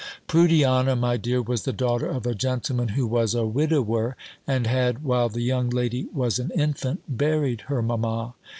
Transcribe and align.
"Prudiana, 0.27 0.97
my 0.99 1.15
dear, 1.15 1.43
was 1.43 1.61
the 1.61 1.71
daughter 1.71 2.07
of 2.07 2.25
a 2.25 2.33
gentleman 2.33 2.87
who 2.87 3.05
was 3.05 3.35
a 3.35 3.45
widower, 3.45 4.15
and 4.47 4.65
had, 4.65 5.03
while 5.03 5.29
the 5.29 5.41
young 5.43 5.69
lady 5.69 6.07
was 6.11 6.39
an 6.39 6.49
infant, 6.55 7.03
buried 7.07 7.61
her 7.67 7.83
mamma. 7.83 8.33